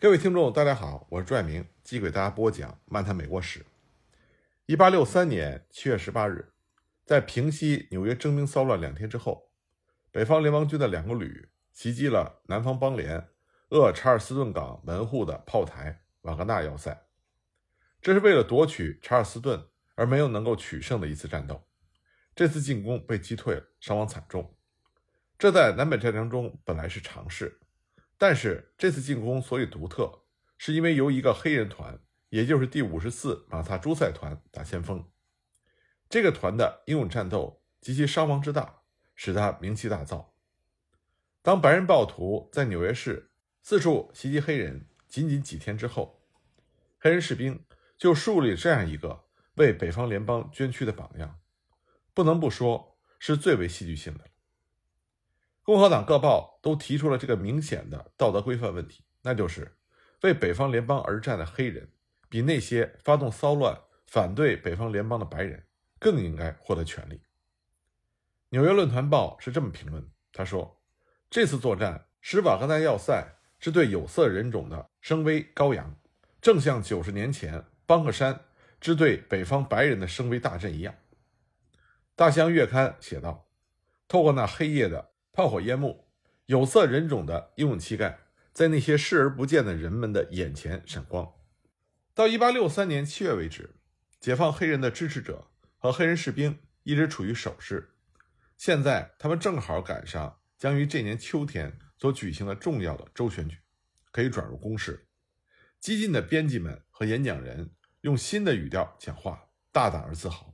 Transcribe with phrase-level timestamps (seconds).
[0.00, 3.58] 各位听众，大家好，我是朱爱明，继续给大家播讲《漫谈美国史》。
[4.66, 6.52] 一八六三年七月十八日，
[7.04, 9.50] 在平息纽约征兵骚乱两天之后，
[10.12, 13.26] 北方联邦军的两个旅袭击了南方邦联
[13.70, 17.08] 厄查尔斯顿港门户的炮台瓦格纳要塞。
[18.00, 21.66] 这是为了夺取查尔斯顿而没有能够取胜的一次战斗。
[22.36, 24.54] 这次进攻被击退，伤亡惨重。
[25.36, 27.58] 这在南北战争中本来是常事。
[28.18, 30.24] 但是这次进攻所以独特，
[30.58, 32.00] 是因为由一个黑人团，
[32.30, 35.08] 也就是第五十四马萨诸塞团打先锋。
[36.10, 38.82] 这个团的英勇战斗及其伤亡之大，
[39.14, 40.26] 使他名气大噪。
[41.42, 43.30] 当白人暴徒在纽约市
[43.62, 46.20] 四处袭击黑人，仅仅几天之后，
[46.98, 47.64] 黑人士兵
[47.96, 51.38] 就树立这样一个为北方联邦捐躯的榜样，
[52.12, 54.24] 不能不说是最为戏剧性的。
[55.68, 59.76] 共和党各报都提出了这个明显的道德规范问题，那就是
[60.22, 61.86] 为北方联邦而战的黑人，
[62.30, 65.62] 比那些发动骚乱反对北方联邦的白人
[65.98, 67.20] 更应该获得权利。
[68.48, 70.80] 纽约论坛报是这么评论的：他说，
[71.28, 75.94] 这次作战使瓦格纳要塞是对有色人种的声威高扬，
[76.40, 78.40] 正像九十年前邦克山
[78.80, 80.94] 之对北方白人的声威大振一样。
[82.16, 83.46] 大西洋月刊写道
[84.08, 86.08] ：“透过那黑夜的。”炮火烟幕，
[86.46, 88.18] 有色人种的英勇气概
[88.52, 91.32] 在那些视而不见的人们的眼前闪光。
[92.12, 93.76] 到一八六三年七月为止，
[94.18, 97.94] 解放黑人的支持者和黑人士兵一直处于守势。
[98.56, 103.58] 现在他们正好赶上将于这年秋天所举行的重要的州选举，
[104.10, 105.06] 可以转入攻势。
[105.78, 110.52] 激进的编辑们和演讲人用新的语调讲话，大胆而自豪。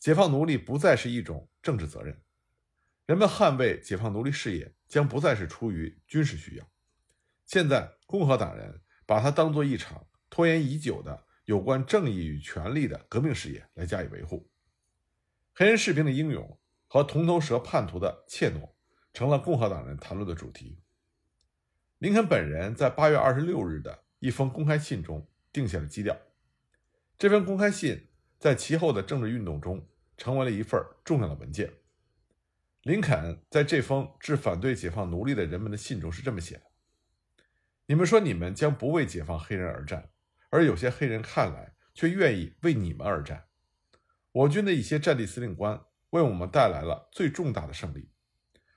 [0.00, 2.20] 解放奴隶不再是一种政治责任。
[3.10, 6.70] 人们捍卫解放奴隶事业将不再是出于军事需要。
[7.44, 14.48] 现在，共和党人把它当做一场拖延已久的有关正义与权利的革命事业来加以维护。
[15.52, 16.56] 黑人士兵的英勇
[16.86, 18.70] 和铜头蛇叛徒的怯懦
[19.12, 20.80] 成了共和党人谈论的主题。
[21.98, 26.16] 林肯本人在八月二十六日的一封公开信中定下了基调。
[27.18, 28.06] 这份公开信
[28.38, 29.84] 在其后的政治运动中
[30.16, 31.72] 成为了一份重要的文件。
[32.82, 36.62] 林肯在这封致反对解放奴隶的人们的信中是这么写的
[37.84, 40.10] ：“你们说你们将不为解放黑人而战，
[40.48, 43.48] 而有些黑人看来却愿意为你们而战。
[44.32, 45.78] 我军的一些战地司令官
[46.10, 48.10] 为我们带来了最重大的胜利。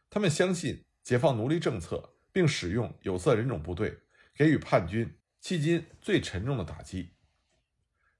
[0.10, 4.00] 他们相信解放奴隶政策，并使用有色人种部队
[4.36, 7.14] 给予叛军迄今最沉重的打击。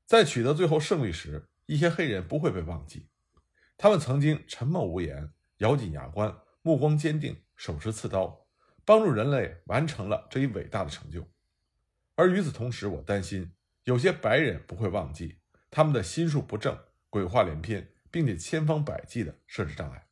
[0.06, 3.10] 在取得最后胜利时，一些黑人不会被忘记，
[3.78, 8.46] 他们曾经沉默无言。”咬紧牙关，目光坚定，手持刺刀，
[8.84, 11.26] 帮助人类完成了这一伟大的成就。
[12.16, 13.54] 而与此同时，我担心
[13.86, 15.40] 有些白人不会忘记
[15.72, 16.78] 他们的心术不正、
[17.10, 20.06] 鬼话连篇，并且千方百计地设置障碍。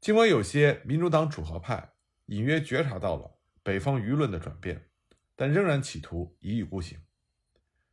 [0.00, 1.92] 尽管有些民主党主和派
[2.24, 4.88] 隐约觉察到了北方舆论的转变，
[5.36, 6.98] 但仍然企图一意孤行。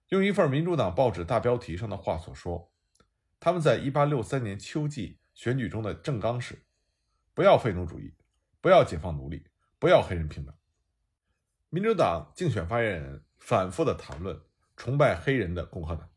[0.08, 2.72] 用一份民主党报纸大标题上的话所说，
[3.42, 5.20] 他们在1863年秋季。
[5.38, 6.60] 选举中的正纲是：
[7.36, 8.12] 不要废奴主义，
[8.60, 9.46] 不要解放奴隶，
[9.78, 10.52] 不要黑人平等。
[11.70, 14.42] 民主党竞选发言人反复的谈论
[14.76, 16.10] 崇拜黑人的共和党。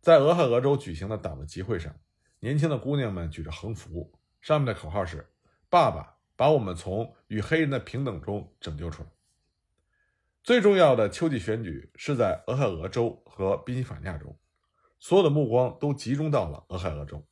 [0.00, 1.92] 在俄亥俄州举行的党的集会上，
[2.38, 5.28] 年轻的姑娘们举着横幅，上面的口号是
[5.68, 9.08] ：“爸爸把我们从与黑人的平等中拯救出来。”
[10.44, 14.38] 最重要的秋季选举是在俄亥俄州和宾夕法尼亚州，
[15.00, 17.26] 所有的目光都集中到了俄亥俄州。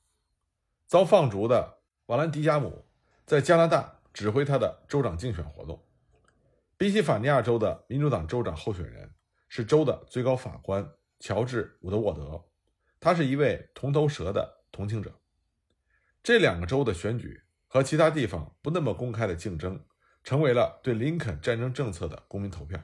[0.87, 2.84] 遭放逐的瓦兰迪加姆
[3.25, 5.83] 在加拿大指挥他的州长竞选活动。
[6.77, 9.11] 宾夕法尼亚州的民主党州长候选人
[9.49, 10.89] 是州的最高法官
[11.21, 12.44] 乔治·伍德沃德，
[13.00, 15.19] 他是一位铜头蛇的同情者。
[16.23, 19.83] 这两个州的选举和其他地方不那么公开的竞争，
[20.23, 22.78] 成为了对林肯战争政策的公民投票。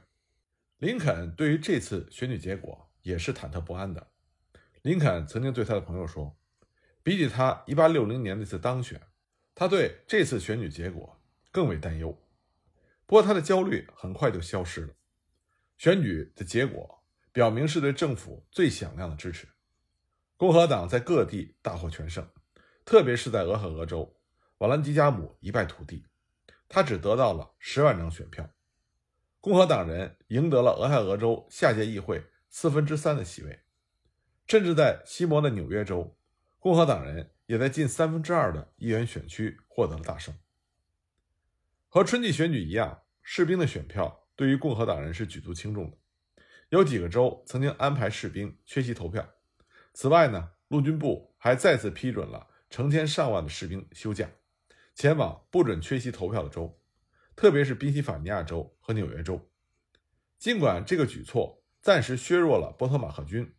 [0.78, 4.08] 林肯对于这次选举结果也是忐忑不安的。
[4.82, 6.34] 林肯曾经对他的朋友说。
[7.02, 9.00] 比起他1860年那次当选，
[9.54, 11.20] 他对这次选举结果
[11.50, 12.10] 更为担忧。
[13.06, 14.94] 不过，他的焦虑很快就消失了。
[15.78, 17.02] 选举的结果
[17.32, 19.48] 表明是对政府最响亮的支持。
[20.36, 22.28] 共和党在各地大获全胜，
[22.84, 24.16] 特别是在俄亥俄州，
[24.58, 26.06] 瓦兰迪加姆一败涂地，
[26.68, 28.48] 他只得到了十万张选票。
[29.40, 33.60] 共和党人赢得了俄亥俄州下届议会四分之三的席位，
[34.46, 36.16] 甚至在西摩的纽约州。
[36.60, 40.34] 共和党人也在近三分之二的议员选区获得了大胜。
[41.88, 45.96] 和春季选举一样，士兵的选票对于共和党人是举足轻重的。
[46.68, 49.26] 有几个州曾经安排士兵缺席投票。
[49.94, 54.30] 此外呢，陆军部还再次批准了成千上万的士兵休假，
[54.94, 56.78] 前往不准缺席投票的州，
[57.34, 59.50] 特别是宾夕法尼亚州和纽约州。
[60.38, 63.50] 尽管这个举措暂时削弱了波特马克军，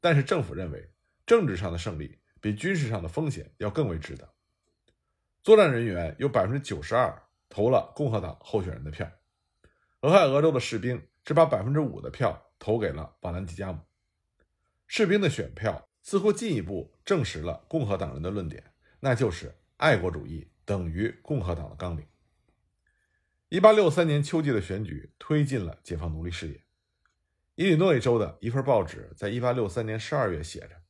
[0.00, 0.92] 但是政府认为
[1.24, 4.32] 政治上的胜利比军事上的风险要更为值得。
[5.42, 9.10] 作战人员有百分之九十二投了共和党候选人的票，
[10.00, 12.46] 俄亥俄州的士兵只把百分之五的票。
[12.62, 13.80] 投给了瓦兰迪加姆。
[14.86, 22.06] 士兵的选票似乎进一步证实了共和党人的论点，那就是爱国主义等于共和党的纲领。
[23.48, 26.62] 一八六三年秋季的选举推进了解放奴隶事业。
[27.54, 30.82] 伊利诺伊州的一份报纸在一八六三年十二月写着：“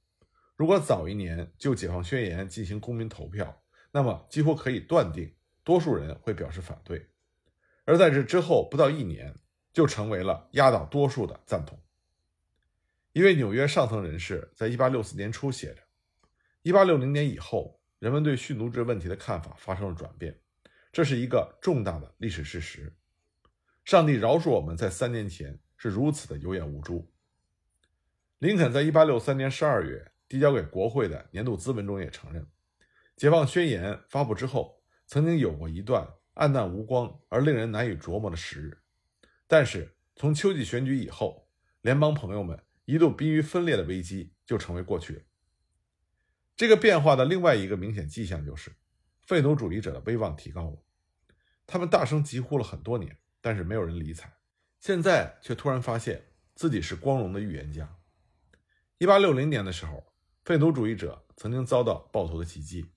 [0.60, 3.62] 如果早一年就解放宣言进行公民投票，
[3.92, 5.34] 那么几乎可以断定
[5.64, 6.98] 多数人会表示反对；
[7.86, 9.34] 而在这之后不到一年。”
[9.72, 11.80] 就成为了压倒多数的赞同。
[13.12, 15.82] 一位纽约上层人士在1864年初写着
[16.64, 20.40] ：“1860 年以后，人们对蓄奴制问题的看法发生了转变，
[20.90, 22.92] 这是一个重大的历史事实。
[23.84, 27.08] 上帝饶恕我们在三年前是如此的有眼无珠。”
[28.38, 32.46] 林肯在1863年12月递交给国会的年度咨文中也承认，
[33.16, 38.78] 解放宣言发布之后，曾经有过一段暗淡无光而令人难以琢磨的时日。
[39.48, 41.48] 但是，从秋季选举以后，
[41.80, 45.22] 联邦朋友们一度濒于分裂的危机就成为过去了。
[46.56, 48.70] 这个变化的另外一个明显迹象就是，
[49.22, 50.78] 废奴主义者的威望提高了。
[51.66, 54.32] 他们大声疾呼了很多年，但是没有人理睬。
[54.78, 56.24] 现在却突然发现
[56.54, 57.96] 自己是光荣的预言家。
[58.98, 60.09] 一八六零年的时候，
[60.44, 62.90] 废奴主义者曾经遭到爆头的袭击，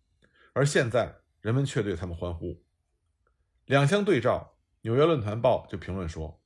[0.53, 2.63] 而现在人们却对他们欢呼。
[3.65, 6.39] 两相对照，《纽约论坛报》就评论说。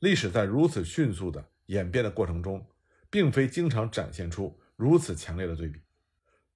[0.00, 2.64] 历史在如此迅速的演变的过程中，
[3.10, 5.80] 并非经常展现出如此强烈的对比。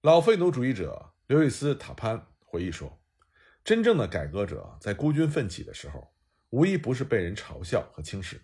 [0.03, 3.03] 老废奴主义者刘易斯·塔潘回忆说
[3.65, 6.15] ：“真正的改革者在孤军奋起的时候，
[6.51, 8.41] 无一不是被人嘲笑和轻视。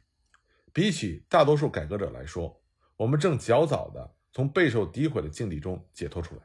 [0.72, 2.60] 比起大多数改革者来说，
[2.96, 6.42] 我们正较早地从备受诋毁的境地中解脱出来，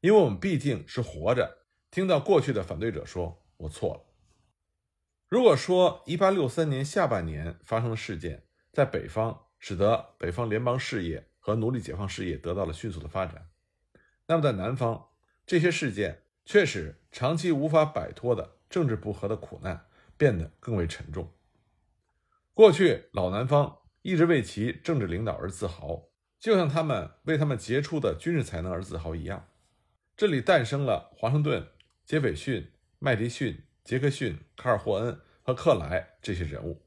[0.00, 4.02] 因为我们毕竟是活着，听到过去的反对者说‘我错了’。”
[5.28, 13.48] 如果说1863年下半年发生的事件在北方使得北方联邦事业和奴隶解放事业得到了迅速的发展，
[14.26, 15.08] 那么在南方，
[15.44, 19.86] 这些事件却使长期无法摆脱的政治不和的苦难
[20.16, 21.32] 变得更为沉重。
[22.54, 26.04] 过去老南方一直为其政治领导而自豪，
[26.46, 29.48] 就像他们为他们杰出的军事才能而自豪一样。
[30.16, 31.66] 这里诞生了华盛顿、
[32.04, 32.70] 杰斐逊、
[33.00, 33.64] 麦迪逊。
[33.82, 36.86] 杰克逊、卡尔霍恩和克莱这些人物，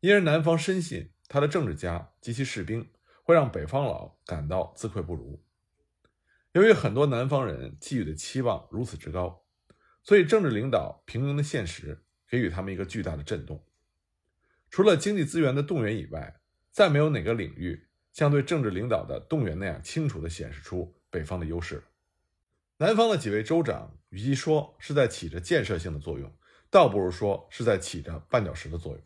[0.00, 2.90] 因而南方深信他的政治家及其士兵
[3.22, 5.42] 会让北方佬感到自愧不如。
[6.52, 9.44] 由于很多南方人寄予的期望如此之高，
[10.02, 13.62] 所以政治领导平庸的现实给予他们一个巨大的震动。
[14.70, 16.40] 除了经济资源的动员以外，
[16.70, 21.82] 再没有哪个领域像对政治领导的动员那样清楚地显示出北方的优势。
[22.78, 26.32] 南方的几位州长，与其说是在起着建设性的作用，
[26.70, 29.02] 倒不如说是在起着绊脚石的作用。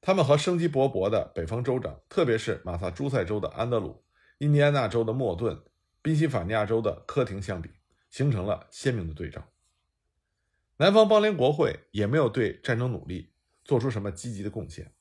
[0.00, 4.04] 他们和生机勃勃的北方州长，特别是马萨诸塞州的安德鲁、
[4.38, 5.60] 印第安纳州的莫顿、
[6.02, 7.70] 宾夕法尼亚州的科廷相比，
[8.08, 9.48] 形成了鲜明的对照。
[10.76, 13.32] 南方邦联国会也没有对战争努力
[13.64, 14.92] 做出什么积极的贡献，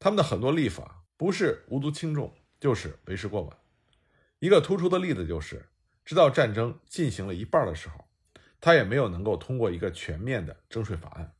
[0.00, 3.56] 他们的很多立法不是无足轻重，就是为时过晚。
[4.38, 5.66] 一个突出的例子就是。
[6.04, 8.04] 直到战争进行了一半的时候，
[8.60, 11.34] 他也没有能够通过一个全面的征税法案。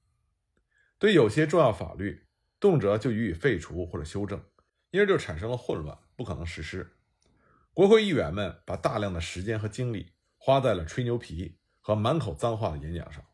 [0.98, 2.26] 对有些重要法律，
[2.58, 4.44] 动辄就予以废除或者修正，
[4.90, 6.96] 因而就产生了混乱，不可能实施。
[7.72, 13.24] 国会议员们把大量的时间和精力花在了吹牛皮和满口脏话的演讲上，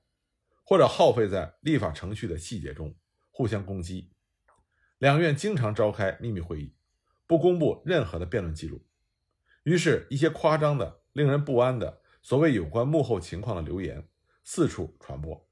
[0.67, 2.95] 或者耗费在立法程序的细节中，
[3.31, 4.12] 互相攻击。
[5.03, 6.77] 两院经常召开秘密会议，
[7.27, 8.87] 不公布任何的辩论记录。
[9.65, 11.01] 于是，一些夸张的。
[11.13, 14.09] 令人不安的所谓有关幕后情况的流言
[14.45, 15.47] 四处传播。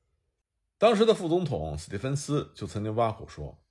[0.78, 3.62] 当时的副总统斯蒂芬斯就曾经挖苦说：“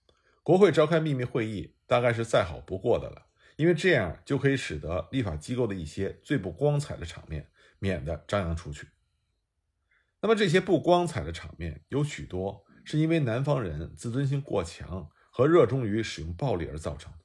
[0.43, 8.89] 国会召开秘密会议大概是再好不过的了，因为这样就可以使得立法机构的一些最不光彩的场面免得张扬出去。”
[10.21, 15.09] 那么，这些不光彩的场面有许多是因为南方人自尊心过强
[15.39, 17.19] 和热衷于使用暴力而造成的。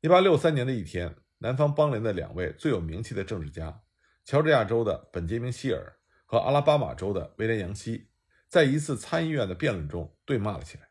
[0.00, 1.14] 一八六三年的一天。
[1.38, 3.82] 南方邦联的两位最有名气的政治家，
[4.24, 8.08] 乔治亚州的本杰明·希尔和阿拉巴马州的威廉·杨希，
[8.48, 10.88] 在一次参议院的辩论中对骂了起来。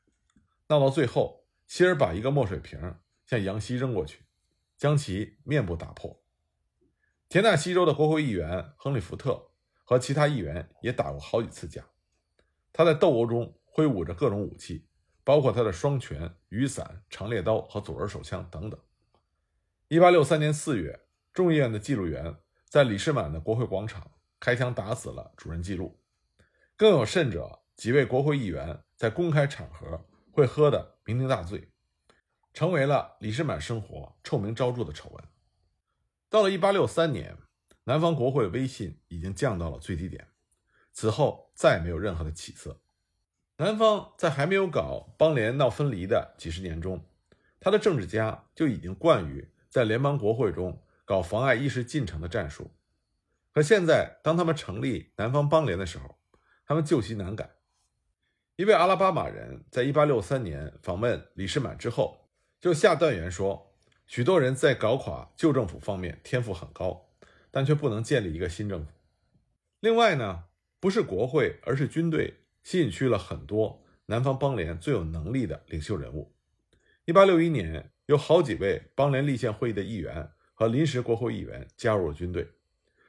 [0.67, 4.23] 闹到最后，希尔把一个墨水瓶向杨希扔过去，
[4.77, 6.23] 将其面部打破。
[7.27, 9.49] 田纳西州的国会议员亨利·福特
[9.83, 11.83] 和其他议员也打过好几次架。
[12.71, 14.87] 他在斗殴中挥舞着各种武器，
[15.23, 18.79] 包括他的双拳、雨伞、长猎刀和左轮手枪等等。
[19.89, 22.35] 1863年4月，众议院的记录员
[22.67, 25.99] 在李士满的国会广场开枪打死了主任记录。
[26.75, 31.69] 更有甚者，几位国会议员在公开场合会喝得酩酊大醉，
[32.53, 35.23] 成为了李士满生活臭名昭著的丑闻。
[36.29, 37.37] 到了1863年，
[37.83, 40.27] 南方国会的威信已经降到了最低点，
[40.91, 42.81] 此后再也没有任何的起色。
[43.63, 47.01] 南方在还没有搞邦联闹分离的几十年中，
[47.61, 52.69] 他的政治家就已经惯于在联邦国会中搞妨碍议事进程的战术。
[53.53, 56.17] 可现在，当他们成立南方邦联的时候，
[56.65, 57.49] 他们就其难改。
[58.57, 62.27] 一位阿拉巴马人在1863年访问李士满之后，
[62.59, 63.71] 就下断言说。
[64.05, 67.05] 许多人在搞垮旧政府方面天赋很高，
[67.49, 68.91] 但却不能建立一个新政府。
[69.79, 70.43] 另外呢，
[70.81, 76.33] 不是国会，而是军队吸引去了很多南方邦联最有能力的领袖人物。
[77.05, 82.47] 1861年，有好几位邦联立宪会议的议员和临时国会议员加入了军队，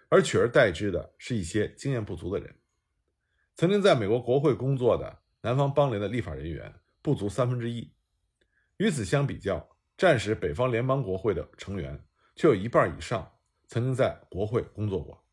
[0.09, 2.55] 而取而代之的是一些经验不足的人。
[3.57, 7.93] 曾经在美国国会工作的南方邦联的立法人员不足三分之一。
[8.79, 13.31] 与此相比较，战时北方联邦国会的成员却有一半以上
[13.69, 15.25] 曾经在国会工作过，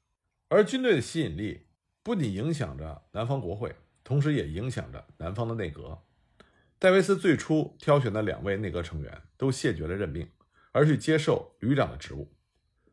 [0.48, 1.66] 而军队的吸引力
[2.04, 3.76] 不仅影响着南方国会，
[4.12, 5.98] 同时也影响着南方的内阁。
[6.78, 10.30] 戴维斯最初挑选的两位内阁成员都谢绝了任命，
[10.74, 12.30] 而去接受旅长的职务。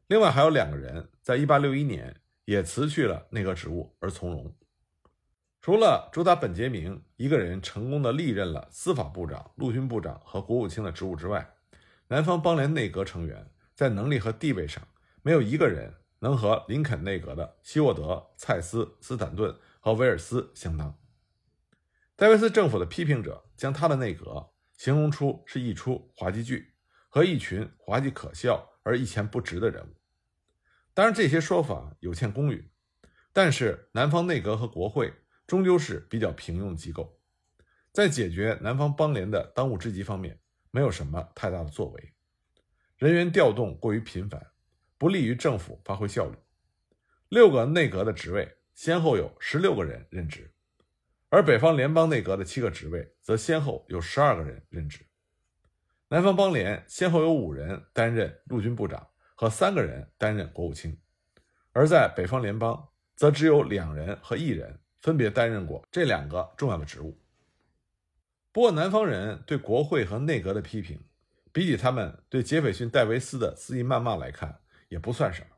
[0.06, 4.54] 另外还有两个人在1861年也辞去了内阁职务而从容。
[5.60, 11.56] 除了朱达·本杰明一个人成功的历任了司法部长、陆军部长和国务卿的职务之外，
[12.06, 14.86] 南方邦联内阁成员在能力和地位上，
[15.22, 20.96] 没有一个人能和林肯内阁的希沃德、蔡斯、斯坦顿和威尔斯相当。
[22.18, 26.74] 戴维斯政府的批评者将他的内阁形容出是一出滑稽剧
[27.08, 29.94] 和一群滑稽可笑而一钱不值的人物。
[30.92, 32.68] 当然，这些说法有欠公允，
[33.32, 35.14] 但是南方内阁和国会
[35.46, 37.20] 终究是比较平庸的机构，
[37.92, 40.40] 在解决南方邦联的当务之急方面。
[40.72, 42.12] 没有什么太大的作为，
[42.96, 44.44] 人员调动过于频繁，
[44.98, 46.36] 不利于政府发挥效率。
[47.28, 50.52] 六个内阁的职位先后有十六个人任职，
[51.30, 55.04] 而北方联邦内阁的七个职位则先后有十二个人任职。
[56.08, 60.98] 南方邦联先后有五人担任陆军部长和三个人担任国务卿，
[61.72, 67.20] 而在北方联邦则只有两人和一人分别担任过这两个重要的职务。
[68.50, 70.98] 不过，南方人对国会和内阁的批评，
[71.52, 75.48] 比起他们对杰斐逊·戴维斯的肆意谩骂来看，也不算什么。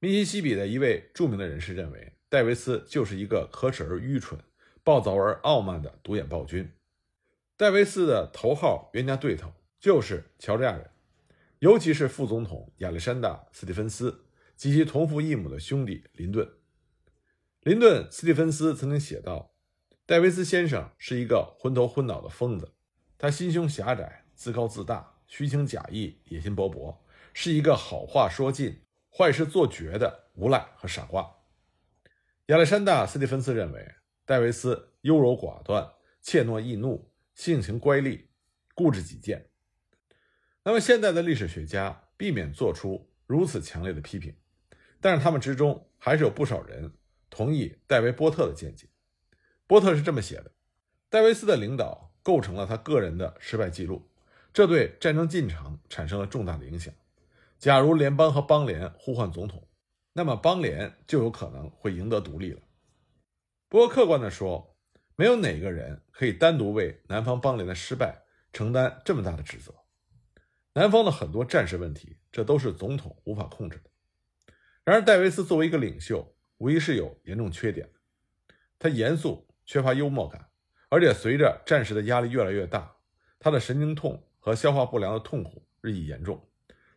[0.00, 4.38] 密西西比的一位著名的人士认为，戴维斯就是一个可耻而愚蠢、
[4.84, 6.72] 暴躁而傲慢的独眼暴君。
[7.56, 10.90] 戴维斯的头号冤家对头就是乔治亚人，
[11.58, 16.48] 尤其是副总统亚历山大·斯蒂芬斯及其同父异母的兄弟林顿。
[17.62, 19.50] 林顿·斯蒂芬斯曾经写道。
[20.06, 22.74] 戴维斯先生是一个昏头昏脑的疯子，
[23.16, 26.94] 他心胸狭窄，自高自大，虚情假意，野心勃勃，
[27.32, 31.36] 是一个好话说尽、坏事做绝的无赖和傻瓜。
[32.48, 38.24] 亚历山大·斯蒂芬斯认为，戴维斯优柔寡断、怯懦易怒、性情乖戾、
[38.74, 39.50] 固执己见。
[40.62, 44.34] 那么，现在的历史学家避免做出如此强烈的批评，
[45.00, 46.92] 但是他们之中还是有不少人
[47.28, 48.88] 同意戴维波特的见解。
[49.66, 50.50] 波特是这么写的：
[51.10, 54.08] 戴维斯的领导构成了他个人的失败记录，
[54.54, 56.94] 这对战争进程产生了重大的影响。
[57.58, 59.68] 假如联邦和邦联互换总统，
[60.14, 62.60] 那么邦联就有可能会赢得独立了。
[63.74, 64.76] 不过，客观地说，
[65.16, 69.74] 没有哪个人可以单独为南方邦联的失败承担这么大的职责。
[70.74, 73.90] 南方的很多战事问题，这都是总统无法控制的。
[74.84, 77.94] 然而，戴维斯作为一个领袖，无疑是有严重缺点的。
[78.78, 79.48] 他严肃。
[79.66, 80.50] 缺乏幽默感，
[80.88, 82.94] 而且随着战时的压力越来越大，
[83.40, 86.48] 他的神经痛和消化不良的痛苦日益严重，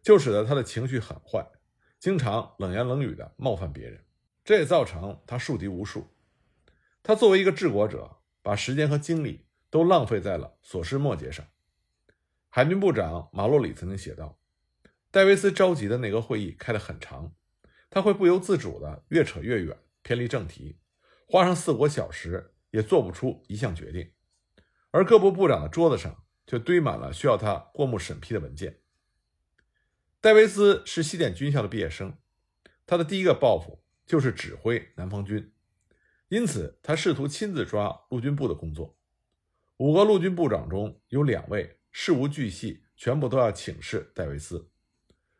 [0.03, 1.43] 就使得他的情绪很坏，
[1.97, 3.99] 经常冷言冷语地冒犯别人，
[4.43, 6.07] 这也造成他树敌无数。
[7.07, 11.47] 他作为一个治国者，把时间和精力都浪费在了琐事末节上。
[12.49, 14.37] 海军部长马洛里曾经写道
[15.09, 17.33] ：“戴维斯召集的那个会议开得很长，
[17.89, 20.79] 他会不由自主地越扯越远，偏离正题，
[21.25, 24.11] 花上四五个小时。”也做不出一项决定，
[24.91, 28.81] 而各部部长的桌子上却堆满了需要他过目审批的文件。
[30.19, 32.17] 戴维斯是西点军校的毕业生，
[32.85, 35.53] 他的第一个抱负就是指挥南方军，
[36.29, 38.97] 因此他试图亲自抓陆军部的工作。
[39.77, 44.69] 五个陆军部长中有两位事无巨细，全部都要请示戴维斯，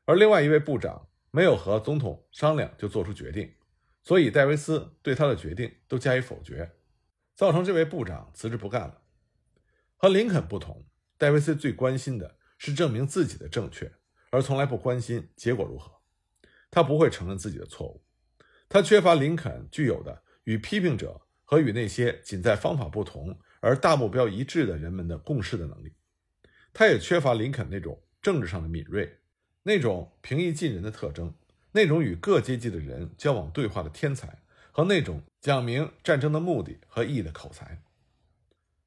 [0.06, 3.54] 而另外一位部长没有和总统商量就做出决定，
[4.04, 6.72] 所以戴维斯对他的决定都加以否决，
[7.36, 9.02] 造成这位部长辞职不干了。
[9.96, 10.86] 和林肯不同，
[11.18, 13.92] 戴维斯最关心的是证明自己的正确。
[14.30, 16.02] 而从来不关心结果如何，
[16.70, 18.04] 他不会承认自己的错误，
[18.68, 25.94] 他缺乏林肯具有的与批评者和与那些仅在方法不同而大目标一致的人们的共事的能力，
[26.74, 29.20] 他也缺乏林肯那种政治上的敏锐，
[29.64, 31.34] 那种平易近人的特征，
[31.74, 37.84] 那种与各阶级的人交往对话的天才和那种讲明战争的目的和意义的口才。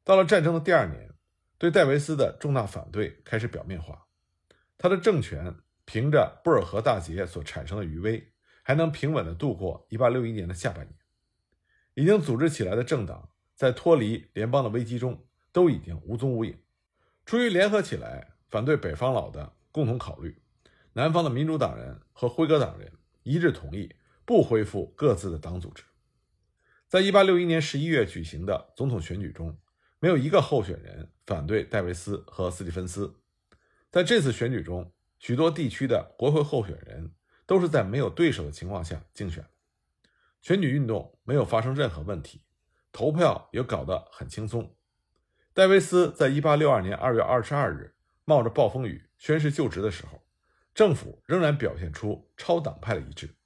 [0.02, 1.12] 到了战争的第二年，
[1.58, 4.06] 对戴维斯的重大反对开始表面化。
[4.78, 10.99] 他的政权凭着布尔河大捷所产生的余威，还能平稳地度过1861年的下半年。
[11.94, 16.56] 已经组织起来的政党在脱离联邦的危机中都已经无踪无影。
[17.26, 20.40] 出于联合起来反对北方佬的共同考虑，
[20.94, 22.92] 南方的民主党人和辉格党人
[23.22, 23.94] 一致同意
[24.24, 25.84] 不恢复各自的党组织。
[26.88, 29.56] 在1861年11月举行的总统选举中，
[30.00, 33.14] 没有一个候选人反对戴维斯和斯蒂芬斯。
[33.90, 37.12] 在这次选举中，许多地区的国会候选人
[37.46, 39.50] 都是在没有对手的情况下竞选的。
[40.40, 42.44] 选举运动没有发生任何问题，
[42.92, 44.76] 投票也搞得很轻松。
[45.52, 47.94] 戴维斯在1862年2月22日
[48.24, 50.22] 冒着暴风雨宣誓就职的时候，
[50.74, 53.36] 政府仍然表现出超党派的一致。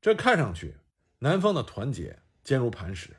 [0.00, 0.76] 这看上去
[1.18, 3.16] 南方的团结坚如磐石，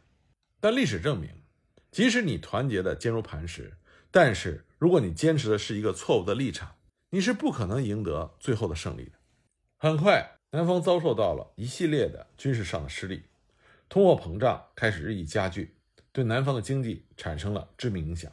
[0.59, 1.43] 但历史证明，
[1.91, 3.77] 即使你团结的坚如磐石，
[4.11, 4.65] 但是。
[4.79, 6.77] 如果你坚持的是一个错误的立场，
[7.09, 9.11] 你是不可能赢得最后的胜利的。
[9.75, 13.25] 很快，南方遭受到了一系列的军事上的失利，
[13.87, 15.75] 通货膨胀开始日益加剧，
[16.11, 18.31] 对南方的经济产生了致命影响。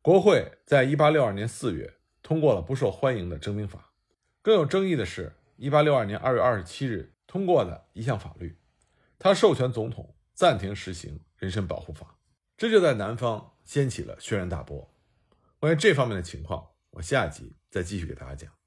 [0.00, 3.92] 国会在1862年4月通过了不受欢迎的征兵法。
[4.40, 8.56] 更有争议的是，1862年2月27日通过的一项法律，
[9.18, 12.16] 它授权总统暂停实行人身保护法，
[12.56, 14.90] 这就在南方掀起了轩然大波。
[15.58, 18.57] 关于这方面的情况，我下集再继续给大家讲。